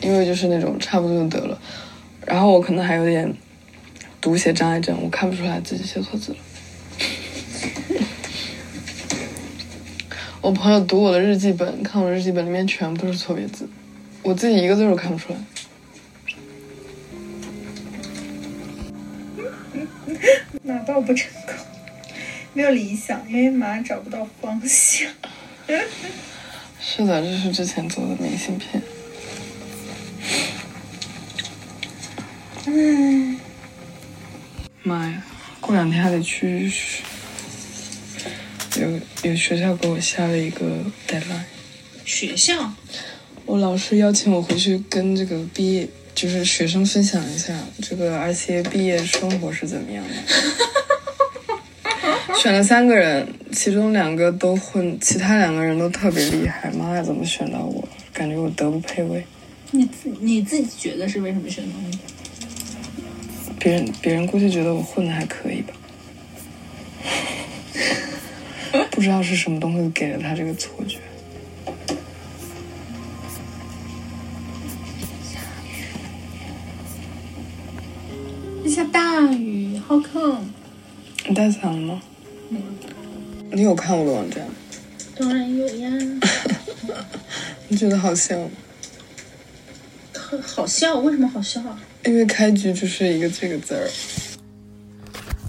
[0.00, 1.56] 因为就是那种差不多就得了。
[2.26, 3.32] 然后我可能还有点
[4.20, 6.38] 读写障碍症，我看不出来自己写错字了。
[10.40, 13.68] 我朋友读我的日记本，看我日记本里面全部都是错别字。
[14.22, 15.38] 我自己一个字都看不出来，
[20.64, 21.54] 马到不成功，
[22.52, 25.08] 没有理想，因为马找不到方向。
[26.80, 28.82] 是的，这是之前做的明信片。
[32.66, 33.38] 嗯，
[34.82, 35.22] 妈呀，
[35.60, 36.70] 过两天还得去，
[38.76, 41.44] 有有学校给我下了一个 deadline。
[42.04, 42.72] 学校。
[43.44, 50.14] 我老师邀请我回去跟这个毕业，就是学生分享一下这个 RCA 毕业生活是怎么样的。
[52.40, 56.70] 选了三个人，其中两个都混，其他两个人都特别厉害。
[56.70, 57.86] 妈呀，怎么选到我？
[58.12, 59.24] 感觉我德不配位。
[59.72, 61.98] 你自你自己觉得是为什么选到你？
[63.58, 65.72] 别人别人估计觉得我混的还可以吧。
[68.90, 70.98] 不知道是什么东西给了他这个错觉。
[78.68, 80.52] 下大雨，好坑。
[81.28, 82.02] 你带伞了吗？
[82.50, 82.62] 嗯。
[83.52, 84.46] 你有看我的网站？
[85.18, 85.90] 当然有呀。
[87.68, 88.50] 你觉得好笑吗？
[90.44, 91.80] 好笑，为什么好笑啊？
[92.04, 93.88] 因为开局就是一个这个字儿。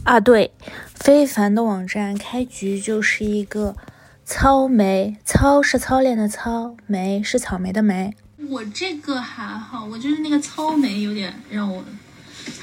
[0.03, 0.51] 啊，对，
[0.95, 3.75] 非凡的网站开局就是一个
[4.23, 8.15] 糙莓，糙是操练的糙，莓是草莓的莓。
[8.49, 11.83] 我这个还好，我就是那个糙莓有点让我，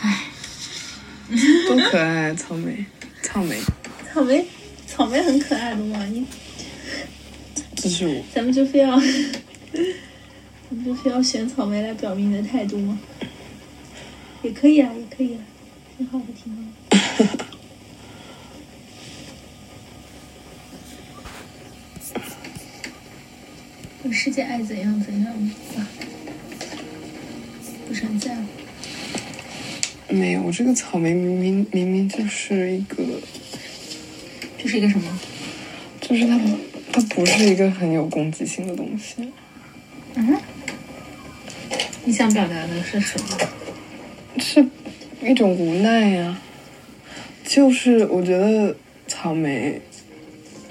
[0.00, 0.24] 唉，
[1.68, 2.86] 多可爱，啊草莓，
[3.24, 3.58] 草莓，
[4.12, 4.46] 草莓，
[4.86, 6.24] 草莓很可爱的嘛，你，
[7.74, 9.00] 这是我，咱们就非要，
[10.68, 12.98] 咱们就非要选草莓来表明你的态度吗？
[14.42, 15.40] 也可以啊，也可以啊，
[15.96, 16.62] 挺好的，挺好
[17.36, 17.44] 的。
[24.12, 25.86] 世界爱怎样怎样吧，
[27.88, 28.42] 不是很在乎。
[30.14, 33.02] 没有，这个草莓明明明明就是一个，
[34.56, 35.20] 就是一个什么？
[36.00, 36.40] 就是它，
[36.92, 39.32] 它不是一个很有攻击性的东西。
[40.14, 40.36] 嗯？
[42.04, 43.38] 你想表达的是什么？
[44.38, 44.64] 是
[45.22, 46.40] 一种无奈呀。
[47.44, 49.80] 就是我觉得草莓。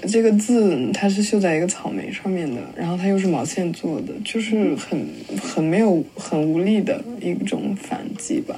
[0.06, 5.08] 这个字它是绣在一个草莓上面的，然后它又是毛线做的，就是很
[5.42, 8.54] 很没有很无力的一种反击吧，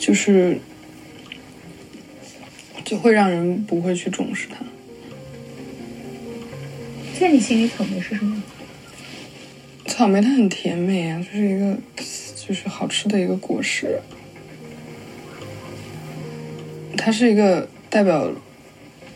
[0.00, 0.58] 就是
[2.84, 4.56] 就会让人不会去重视它。
[7.18, 8.42] 在你心里，草莓是什么？
[9.86, 11.76] 草莓它很甜美啊，就是一个
[12.34, 14.00] 就是好吃的一个果实，
[16.96, 18.32] 它是一个代表。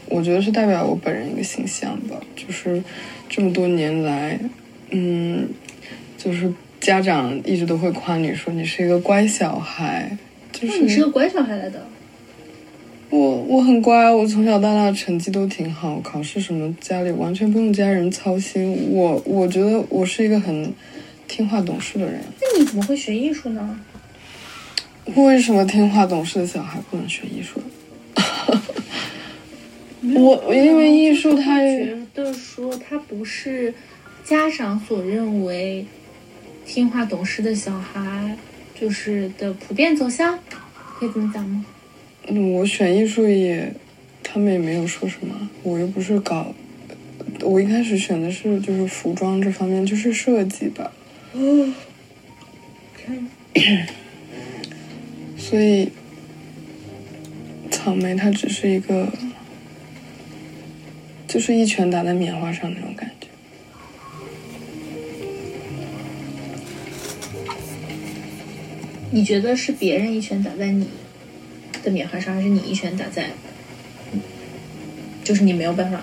[0.06, 2.84] 我觉得是代表我本人一个形象吧，就是
[3.26, 4.38] 这么多年来，
[4.90, 5.48] 嗯，
[6.18, 10.16] 就是家长一直都会夸你说你是一个乖小孩，
[10.54, 11.86] 就是你是个乖小孩来的。
[13.10, 18.88] 我我很乖，我从小到大成绩都挺好，考试什么家里完全不用家人操心。
[18.90, 20.72] 我我觉得我是一个很
[21.28, 22.20] 听话懂事的人。
[22.40, 23.80] 那你怎么会学艺术呢？
[25.14, 27.60] 为什么听话懂事的小孩不能学艺术？
[30.16, 33.72] 我因为艺术，他觉得说他不是
[34.24, 35.86] 家长所认为
[36.66, 38.36] 听话懂事的小孩，
[38.84, 40.38] 就是的普遍走向，
[40.98, 41.64] 可以这么讲吗？
[42.26, 43.72] 嗯，我选艺术也，
[44.22, 45.48] 他们也没有说什么。
[45.62, 46.54] 我又不是搞，
[47.40, 50.92] 我一开始选的是就是服装这方面，就是设计吧。
[51.32, 51.72] 哦，
[55.38, 55.90] 所以
[57.70, 59.10] 草莓它只是一个。
[61.26, 63.13] 就是一拳打在棉花上那种感觉。
[69.14, 70.88] 你觉得是别人一拳打在你
[71.84, 73.30] 的棉花上，还是你一拳打在？
[75.22, 76.02] 就是你没有办法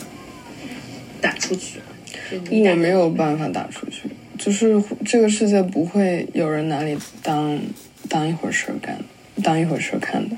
[1.19, 1.79] 打出去。
[2.49, 4.03] 我没有办法打出去，
[4.37, 7.59] 就是这个世界不会有人拿你当
[8.07, 8.97] 当一回事干，
[9.43, 10.37] 当一回事看的，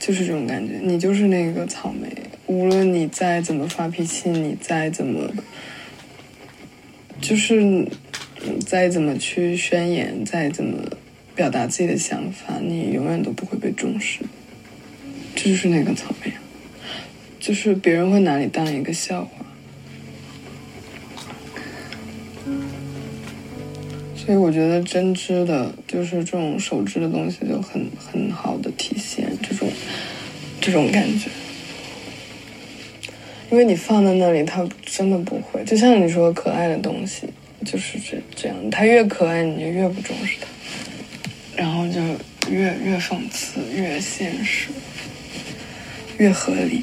[0.00, 0.80] 就是这种感觉。
[0.82, 2.08] 你就是那个草莓。
[2.46, 5.30] 无论你再怎么发脾气，你再怎么，
[7.20, 7.86] 就是
[8.66, 10.82] 再怎么去宣言，再怎么
[11.36, 14.20] 表达自己的想法，你永远都不会被重视。
[15.34, 16.32] 这就是那个草莓，
[17.38, 19.44] 就是别人会拿你当一个笑话。
[24.16, 29.68] 所以我觉得针织的，就是这种手织的东西，就很很好的体现这种
[30.60, 31.28] 这种感觉。
[33.52, 35.62] 因为你放在那里，它真的不会。
[35.64, 37.28] 就像你说，可爱的东西
[37.64, 40.45] 就是这这样，它越可爱，你就越不重视它，
[41.56, 42.00] 然后就
[42.50, 44.68] 越越讽刺，越现实，
[46.18, 46.82] 越合理。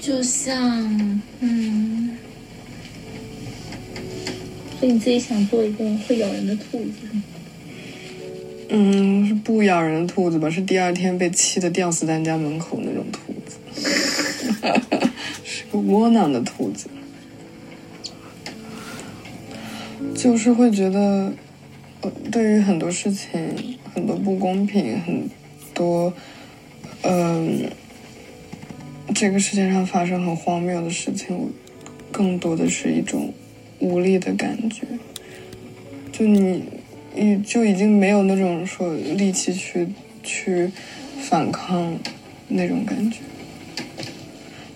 [0.00, 2.18] 就像，嗯，
[4.78, 6.96] 所以你自己想做一个会咬人的兔子？
[8.68, 10.50] 嗯，是不咬人的兔子吧？
[10.50, 13.56] 是第二天被气的吊死在家门口那种兔子。
[15.44, 16.88] 是个窝囊的兔子，
[20.14, 21.32] 就是会觉得，
[22.30, 25.28] 对于很多事情，很多不公平，很
[25.72, 26.12] 多，
[27.02, 27.70] 嗯，
[29.14, 31.52] 这个世界上发生很荒谬的事情，
[32.10, 33.32] 更多的是一种
[33.78, 34.86] 无力的感觉。
[36.12, 36.62] 就你，
[37.14, 39.88] 你就已经没有那种说力气去
[40.22, 40.70] 去
[41.20, 41.98] 反抗
[42.48, 43.18] 那种感觉。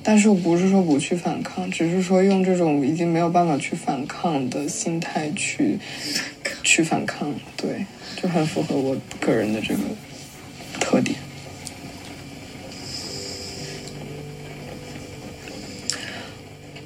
[0.02, 5.78] 但是我不是说不去反抗，只是说用这种已经没有办法去反抗的心态去
[6.68, 9.80] 去反抗，对，就很符合我个人的这个
[10.78, 11.18] 特点。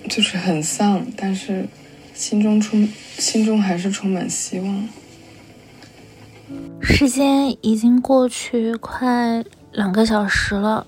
[0.08, 1.66] 就是很丧，但是
[2.14, 4.88] 心中充心中还是充满希望。
[6.80, 10.86] 时间已经过去快两个小时了，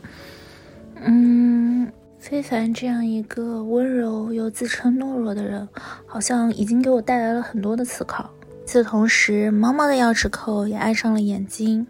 [1.01, 1.91] 嗯，
[2.21, 5.67] 非凡这样一个温柔又自称懦弱的人，
[6.07, 8.31] 好像已经给我带来了很多的思考。
[8.75, 11.87] 与此同时，猫猫的钥匙扣也爱上了眼睛，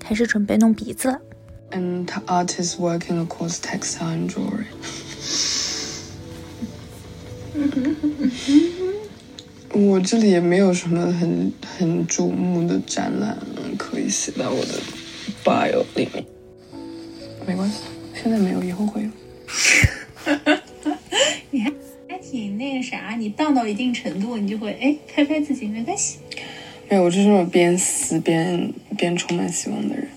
[0.00, 1.18] 开始准备弄鼻子了。
[1.72, 4.66] And artists working across textile and jewelry.
[9.74, 13.36] 我这里也没有什么很很瞩目的展览
[13.76, 14.74] 可以写到我的
[15.42, 16.24] bio 里面，
[17.44, 17.80] 没关系，
[18.14, 19.10] 现在没有，以后会有。
[22.32, 26.18] 你那个啥，你荡到一定程度，你就会哎拍拍自己，没关系。
[26.88, 30.08] 没有，我就是那种边死边边充满希望的人。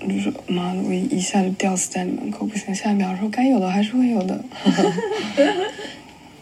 [0.00, 4.44] 我就说妈的，我一下就吊死在你门口，不行，下一秒说该有的还是会有的。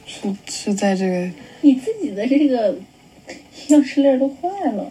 [0.04, 2.74] 是是在这个你自己的这个
[3.68, 4.90] 钥匙链都坏了。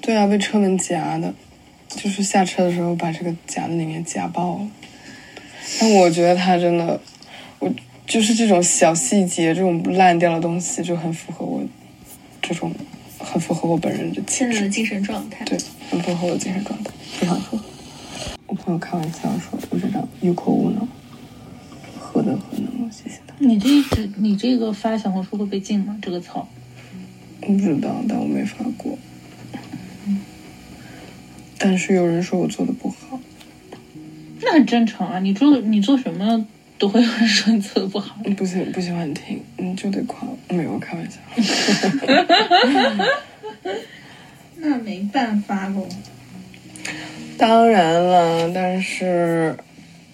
[0.00, 1.34] 对啊，被车门夹的，
[1.88, 4.68] 就是下车的时候把这个夹在里面夹爆了。
[5.80, 7.00] 但我觉得他真的，
[7.58, 7.72] 我
[8.10, 11.62] 就是这种小细节，这种烂掉的东西就很符合我
[12.42, 12.74] 这种，
[13.20, 15.44] 很符合我本人的气质，现在的精神状态。
[15.44, 15.56] 对，
[15.88, 17.64] 很符合我的精神状态，非常符合。
[18.48, 20.88] 我朋友开玩笑说，我这张有口无脑，
[22.00, 22.90] 何德何能？
[22.90, 23.34] 谢谢他。
[23.38, 25.96] 你这这你这个发小红书会被禁吗？
[26.02, 26.48] 这个草，
[27.42, 28.98] 我不知道，但我没发过。
[31.58, 33.20] 但是有人说我做的不好，
[34.42, 35.20] 那很正常啊。
[35.20, 36.44] 你做你做什么
[36.80, 38.16] 都会有人说你做的不好。
[38.38, 40.36] 不喜不喜欢听，你就得夸我。
[40.54, 41.18] 没有开玩笑。
[44.56, 45.86] 那没办法喽。
[47.36, 49.54] 当然了，但是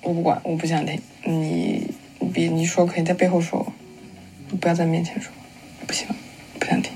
[0.03, 1.01] 我不管，我不想听。
[1.25, 1.89] 你
[2.19, 3.73] 你别你说可以在背后说我，
[4.51, 5.33] 你不要在面前说，
[5.87, 6.09] 不行，
[6.59, 6.93] 不想听。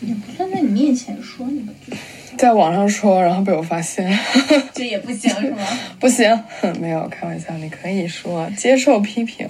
[0.00, 2.00] 也不算在你面前说你吧，就是
[2.36, 4.18] 在网上说，然后被我发现，
[4.74, 5.66] 这也不行是吗？
[5.98, 6.44] 不行，
[6.80, 9.48] 没有开玩笑，你可以说，接受批评。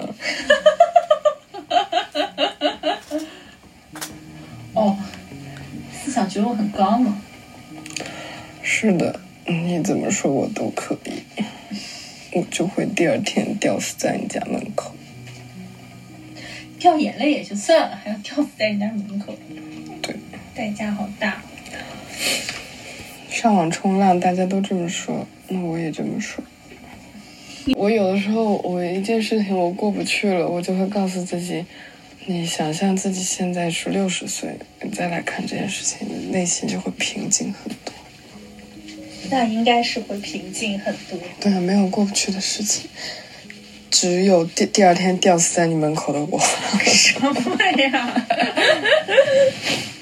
[4.73, 4.97] 哦，
[5.91, 7.21] 思想觉悟很高嘛。
[8.61, 11.43] 是的，你怎么说我都可以，
[12.31, 14.93] 我就会第二天吊死在你家门口。
[16.79, 19.35] 掉眼泪也就算了，还要吊死在人家门口，
[20.01, 20.15] 对，
[20.55, 21.41] 代价好大。
[23.37, 26.43] 上网冲浪，大家都这么说，那我也这么说。
[27.75, 31.63] 我有的时候，我一件事情我过不去了，我就会告诉自己，
[32.25, 37.93] 你想象自己现在是六十岁，你再来看这件事情，你内心就会平静很多。
[39.29, 41.19] 那应该是会平静很多。
[41.39, 42.89] 对啊，没有过不去的事情，
[43.91, 46.39] 只有第第二天吊死在你门口的我。
[46.83, 47.31] 什么
[47.83, 48.25] 呀？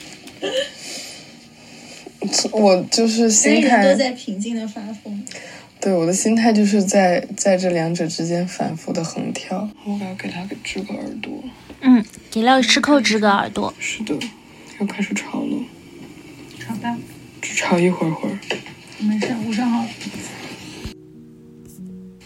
[2.51, 5.23] 我就是心态都，在平静的发疯。
[5.79, 9.69] 对我的心态就是在在这两者之间反复的横跳。
[9.85, 11.31] 我要给他给织个耳朵。
[11.81, 13.73] 嗯，给钥匙扣织个耳朵。
[13.79, 14.17] 是的，
[14.79, 15.63] 要开始炒了，
[16.57, 16.97] 吵吧，
[17.41, 18.39] 只炒一会儿会儿。
[18.99, 19.85] 没事，我上好。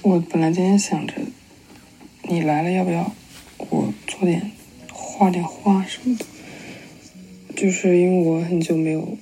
[0.01, 1.13] 我本来今天想着，
[2.29, 3.11] 你来了要不要
[3.57, 4.51] 我做点
[4.93, 6.25] 画点画什么的，
[7.55, 9.17] 就是因为我很久没有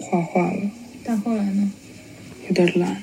[0.00, 0.70] 画画了，
[1.04, 1.72] 但后来呢？
[2.48, 3.02] 有点懒。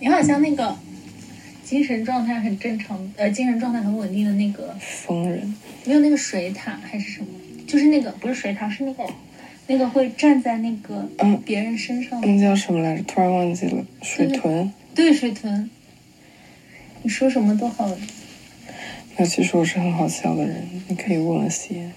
[0.00, 0.76] 你好像那个
[1.64, 5.54] 精神状态很正常，呃，精神状态很稳定的那个，疯人，
[5.84, 7.26] 没有那个水獭还是什么？
[7.66, 9.04] 就是那个不是水獭，是那个
[9.68, 13.02] 那个会站在那个嗯别人身上的，那叫什么来着？
[13.04, 13.84] 突然忘记了。
[14.02, 14.72] 水豚。
[14.94, 15.70] 对水豚。
[17.02, 17.88] 你说什么都好，
[19.16, 21.92] 那其实我是很好笑的人，你可以问问西安。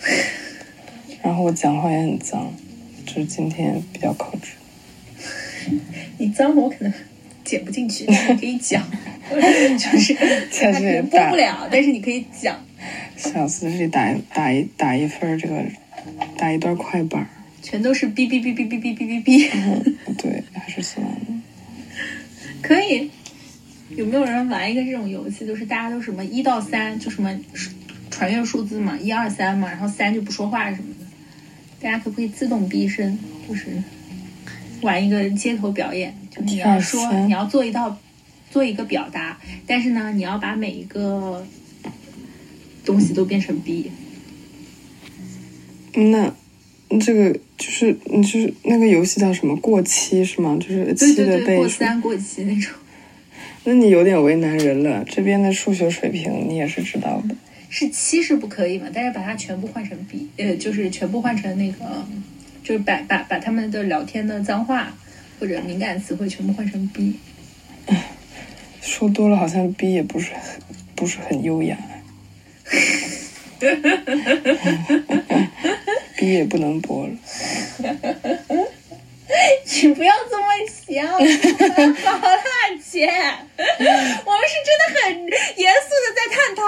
[1.28, 2.50] 然后我讲话也很脏，
[3.04, 4.52] 就是今天比较克制。
[6.16, 6.90] 你脏我可能
[7.44, 8.06] 剪不进去，
[8.40, 8.82] 可以讲，
[9.30, 10.14] 就是
[10.50, 12.58] 在这里它可能播不了，但是你可以讲。
[13.14, 15.62] 小子，这里打一打一打一份这个，
[16.38, 17.28] 打一段快板。
[17.60, 21.12] 全都是哔哔哔哔哔哔哔哔哔，嗯，对，还是算了。
[22.62, 23.10] 可以。
[23.90, 25.46] 有没有人玩一个这种游戏？
[25.46, 27.38] 就是大家都什么一到三，就什么
[28.10, 30.97] 传阅数字嘛，一二三嘛，然后三就不说话什么的。
[31.80, 33.18] 大家可不可以自动逼身？
[33.48, 33.66] 就是
[34.82, 37.98] 玩一个街头表演，就是你要说你要做一道
[38.50, 41.46] 做一个表达，但是呢，你要把每一个
[42.84, 43.90] 东西都变成 B。
[45.94, 46.32] 那
[47.00, 49.56] 这个就是你就是那个游戏叫什么？
[49.56, 50.56] 过期是吗？
[50.60, 51.68] 就是对七对对，过的倍数。
[51.68, 52.72] 三过期那种。
[53.64, 55.04] 那你有点为难人了。
[55.04, 57.34] 这边的数学水平你也是知道的。
[57.70, 58.88] 是七是不可以嘛？
[58.92, 62.06] 但是把它全部换成 B，呃，就是全部换成那个，
[62.64, 64.94] 就是把把把他们的聊天的脏话
[65.38, 67.18] 或者敏感词汇全部换成 B。
[68.80, 70.42] 说多了好像 B 也不是很
[70.94, 71.76] 不是很优雅。
[76.16, 77.14] B 也不能播了。
[79.82, 82.42] 你不要这么想，好啦，
[82.82, 85.12] 姐，我们是真的很
[85.56, 86.62] 严肃的在探讨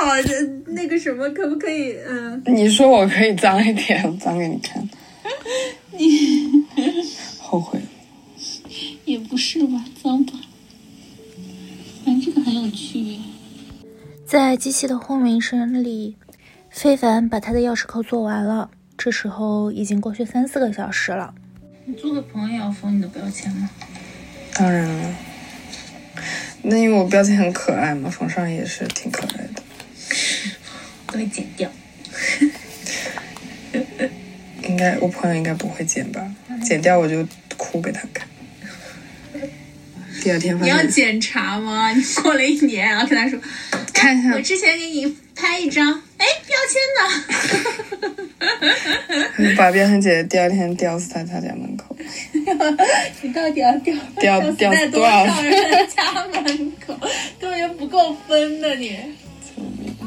[0.72, 1.96] 那个什么，可不可以？
[2.06, 4.88] 嗯，你说我可以脏一点，我脏给你看。
[5.92, 6.48] 你
[7.40, 7.80] 后悔。
[9.06, 10.32] 也不是吧，脏吧。
[12.04, 13.18] 反正这个很有趣。
[14.24, 16.16] 在机器的轰鸣声里，
[16.70, 18.70] 非凡把他的钥匙扣做完了。
[18.96, 21.34] 这时候已经过去三四个小时了。
[21.86, 23.68] 你做个朋友也要封你的标签吗？
[24.54, 25.14] 当然了，
[26.62, 29.62] 那因为我标签很可爱嘛，封上也是挺可爱的。
[31.06, 31.70] 都会剪掉。
[34.62, 36.32] 应该我朋友应该不会剪吧？
[36.62, 37.26] 剪掉我就
[37.56, 38.28] 哭给他看。
[40.22, 41.90] 第二天发你要，检查吗？
[41.92, 43.40] 你过了一年，然后跟他说，
[43.92, 46.02] 看一下我之前给你拍一张，
[46.68, 47.00] 签呢？
[49.56, 51.94] 把彪痕姐姐，第二天吊死在他家门口。
[53.22, 56.94] 你到底要掉 掉死在多少少人家门口？
[57.38, 58.98] 根本就不够分的你。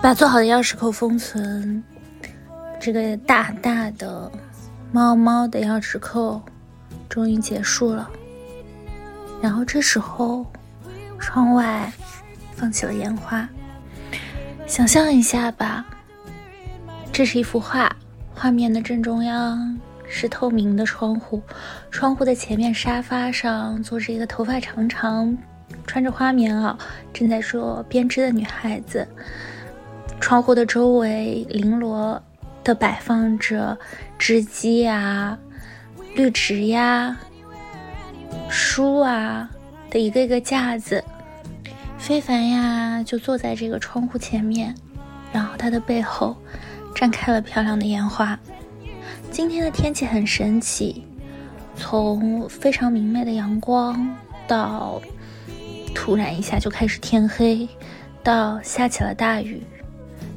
[0.00, 1.82] 把做好的钥匙扣封存，
[2.78, 4.30] 这个大大的
[4.92, 6.40] 猫猫的钥匙扣
[7.08, 8.08] 终于结束了。
[9.42, 10.46] 然后这时候，
[11.18, 11.92] 窗外
[12.54, 13.48] 放起了烟花。
[14.68, 15.82] 想象一下吧，
[17.10, 17.90] 这是一幅画，
[18.34, 21.42] 画面的正中央是透明的窗户，
[21.90, 25.36] 窗户的前面沙发上坐着一个头发长长、
[25.86, 26.76] 穿着花棉袄、
[27.14, 29.08] 正在做编织的女孩子。
[30.20, 32.22] 窗户的周围绫罗
[32.62, 33.76] 的摆放着
[34.18, 35.36] 织机呀、
[36.14, 37.16] 绿植呀、
[38.50, 39.48] 书啊
[39.88, 41.02] 的一个一个架子。
[41.98, 44.74] 非凡呀就坐在这个窗户前面，
[45.32, 46.36] 然后他的背后
[46.94, 48.38] 绽开了漂亮的烟花。
[49.30, 51.04] 今天的天气很神奇，
[51.76, 55.02] 从非常明媚的阳光到
[55.94, 57.68] 突然一下就开始天黑，
[58.22, 59.62] 到下起了大雨。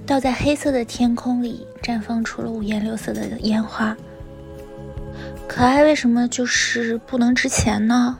[0.06, 3.96] 到在黑色的天空里绽放出了五颜六色的烟花。
[5.48, 8.18] 可爱为什么就是不能值钱呢？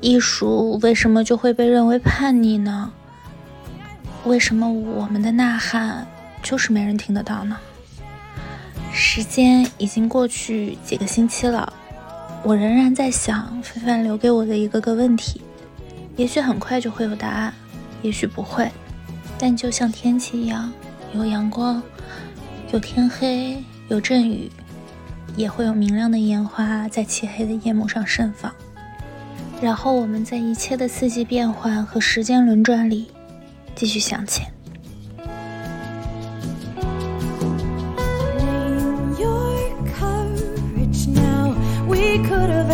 [0.00, 2.92] 艺术为什么就会被认为叛逆呢？
[4.24, 6.06] 为什么我们的呐喊
[6.42, 7.56] 就是没人听得到呢？
[8.92, 11.72] 时间已经过去几个星期了，
[12.42, 15.40] 我仍然在想非凡留给我的一个个问题，
[16.16, 17.52] 也许很快就会有答案，
[18.02, 18.70] 也许不会，
[19.38, 20.72] 但就像天气一样。
[21.12, 21.82] 有阳光，
[22.72, 24.50] 有天黑，有阵雨，
[25.36, 28.52] 也会有明亮的烟花在漆黑的夜幕上盛放。
[29.60, 33.08] 然后我们在一切的四季变换和时间轮转里，
[33.74, 34.46] 继续向前。
[39.18, 41.54] your courage now.
[41.88, 42.66] We could have